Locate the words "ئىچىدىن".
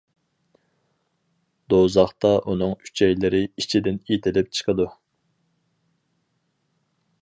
3.51-4.03